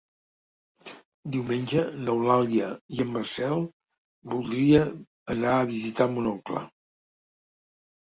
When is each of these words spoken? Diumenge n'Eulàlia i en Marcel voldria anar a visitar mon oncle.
Diumenge 1.33 1.81
n'Eulàlia 2.05 2.69
i 2.95 3.01
en 3.05 3.11
Marcel 3.17 3.61
voldria 4.35 4.81
anar 5.35 5.53
a 5.59 5.67
visitar 5.73 6.09
mon 6.15 6.31
oncle. 6.33 6.65